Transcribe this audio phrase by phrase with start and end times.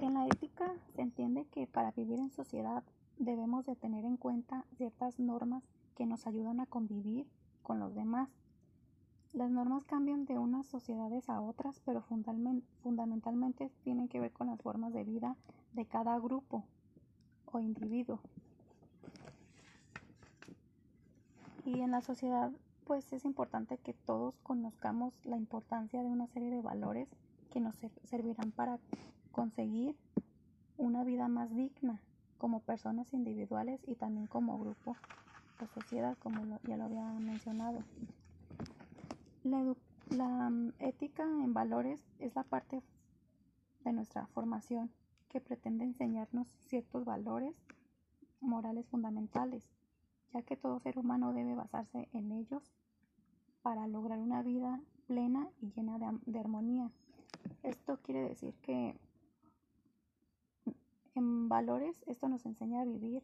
[0.00, 2.82] En la ética se entiende que para vivir en sociedad
[3.18, 5.62] debemos de tener en cuenta ciertas normas
[5.94, 7.26] que nos ayudan a convivir
[7.62, 8.30] con los demás.
[9.34, 12.02] Las normas cambian de unas sociedades a otras, pero
[12.82, 15.36] fundamentalmente tienen que ver con las formas de vida
[15.74, 16.64] de cada grupo
[17.52, 18.20] o individuo.
[21.66, 22.50] Y en la sociedad
[22.86, 27.08] pues es importante que todos conozcamos la importancia de una serie de valores
[27.52, 28.80] que nos servirán para
[29.32, 29.96] conseguir
[30.76, 32.00] una vida más digna
[32.38, 34.96] como personas individuales y también como grupo
[35.60, 37.82] o sociedad, como ya lo había mencionado.
[39.44, 39.74] La,
[40.10, 42.82] la mm, ética en valores es la parte
[43.84, 44.90] de nuestra formación
[45.28, 47.54] que pretende enseñarnos ciertos valores
[48.40, 49.68] morales fundamentales,
[50.32, 52.62] ya que todo ser humano debe basarse en ellos
[53.62, 56.90] para lograr una vida plena y llena de, armonía.
[57.62, 58.96] Esto quiere decir que
[61.14, 63.22] en valores esto nos enseña a vivir,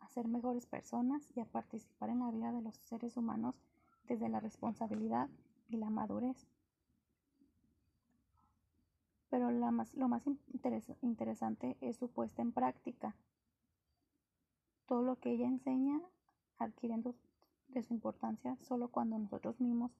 [0.00, 3.54] a ser mejores personas y a participar en la vida de los seres humanos
[4.04, 5.28] desde la responsabilidad
[5.68, 6.46] y la madurez.
[9.30, 9.92] Pero lo más
[11.02, 13.14] interesante es su puesta en práctica.
[14.86, 16.00] Todo lo que ella enseña
[16.58, 17.14] adquiriendo
[17.68, 19.90] de su importancia solo cuando nosotros mismos,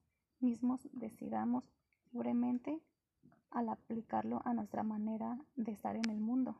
[0.41, 1.68] mismos decidamos
[2.12, 2.80] libremente
[3.50, 6.56] al aplicarlo a nuestra manera de estar en el mundo.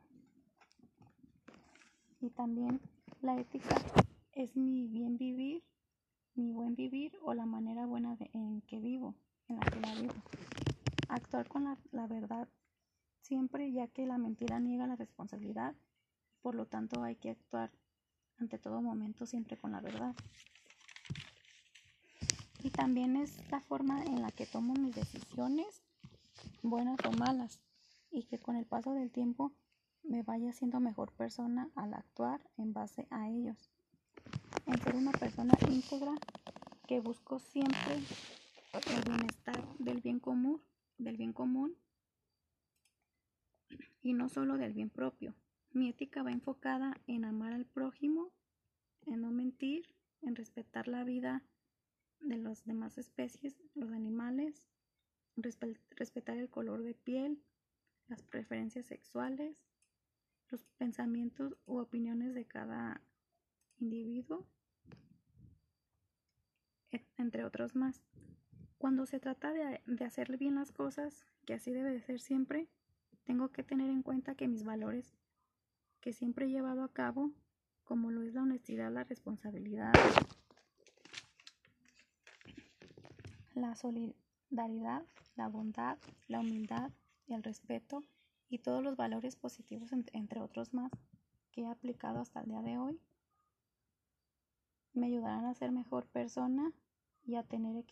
[2.27, 2.81] Y también
[3.21, 3.81] la ética
[4.33, 5.63] es mi bien vivir,
[6.35, 9.15] mi buen vivir o la manera buena en que vivo,
[9.47, 10.13] en la que la vivo.
[11.07, 12.49] Actuar con la, la verdad
[13.21, 15.73] siempre, ya que la mentira niega la responsabilidad,
[16.41, 17.71] por lo tanto hay que actuar
[18.37, 20.13] ante todo momento siempre con la verdad
[22.61, 25.81] y también es la forma en la que tomo mis decisiones,
[26.61, 27.61] buenas o malas,
[28.11, 29.53] y que con el paso del tiempo
[30.07, 33.69] me vaya siendo mejor persona al actuar en base a ellos.
[34.65, 36.13] En ser una persona íntegra
[36.87, 37.95] que busco siempre
[38.73, 40.61] el bienestar del bien común,
[40.97, 41.75] del bien común
[44.01, 45.35] y no solo del bien propio.
[45.71, 48.31] Mi ética va enfocada en amar al prójimo,
[49.05, 49.87] en no mentir,
[50.21, 51.43] en respetar la vida
[52.21, 54.67] de las demás especies, los animales,
[55.35, 57.43] respetar el color de piel,
[58.07, 59.57] las preferencias sexuales,
[60.49, 63.01] los pensamientos u opiniones de cada
[63.79, 64.45] individuo,
[67.17, 68.01] entre otros más.
[68.77, 72.67] Cuando se trata de, de hacer bien las cosas, que así debe de ser siempre,
[73.25, 75.17] tengo que tener en cuenta que mis valores
[75.99, 77.31] que siempre he llevado a cabo,
[77.83, 79.93] como lo es la honestidad, la responsabilidad,
[83.55, 85.03] la solidaridad,
[85.35, 85.97] la bondad,
[86.27, 86.91] la humildad,
[87.27, 88.03] y el respeto
[88.49, 90.91] y todos los valores positivos, entre otros más,
[91.51, 92.99] que he aplicado hasta el día de hoy,
[94.93, 96.71] me ayudarán a ser mejor persona
[97.23, 97.85] y a tener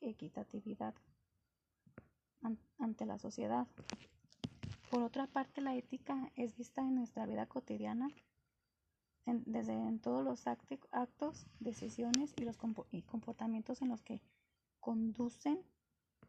[0.00, 0.94] equitatividad
[2.78, 3.66] ante la sociedad.
[4.90, 8.08] Por otra parte, la ética es vista en nuestra vida cotidiana,
[9.24, 14.20] desde en todos los actos, decisiones y los comportamientos en los que
[14.78, 15.60] conducen,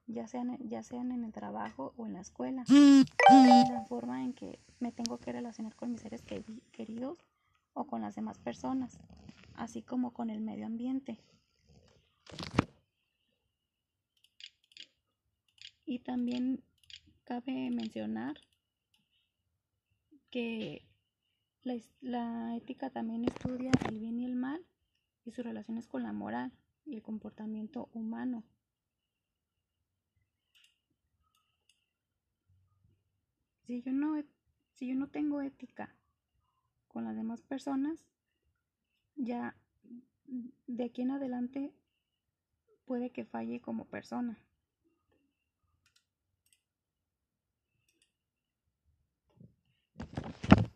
[0.07, 2.63] ya sean, ya sean en el trabajo o en la escuela,
[3.29, 6.23] la forma en que me tengo que relacionar con mis seres
[6.71, 7.17] queridos
[7.73, 8.97] o con las demás personas,
[9.55, 11.19] así como con el medio ambiente.
[15.85, 16.63] Y también
[17.23, 18.35] cabe mencionar
[20.29, 20.85] que
[21.63, 24.65] la, la, ética también estudia el bien y el mal
[25.25, 26.51] y sus relaciones con la moral
[26.85, 28.43] y el comportamiento humano.
[33.67, 34.15] Si yo no,
[34.75, 35.93] si yo no tengo ética
[36.87, 37.99] con las demás personas,
[39.17, 39.57] ya
[40.67, 41.73] de aquí en adelante
[42.85, 44.37] puede que falle como persona.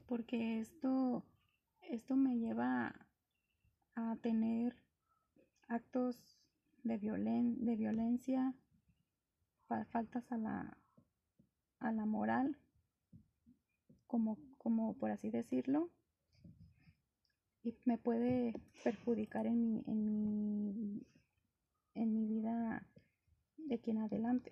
[0.05, 1.23] Porque esto,
[1.83, 2.93] esto me lleva
[3.95, 4.75] a tener
[5.69, 6.17] actos
[6.83, 8.53] de, violen de violencia,
[9.91, 10.77] faltas a la,
[11.79, 12.57] a la moral,
[14.11, 15.89] como, como por así decirlo,
[17.63, 18.53] y me puede
[18.83, 21.07] perjudicar en mi, en mi,
[21.93, 22.85] en mi vida
[23.55, 24.51] de aquí en adelante.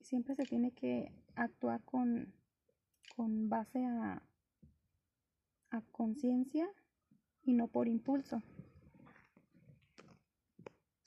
[0.00, 2.34] Siempre se tiene que actuar con,
[3.14, 4.20] con base a,
[5.70, 6.68] a conciencia
[7.44, 8.42] y no por impulso.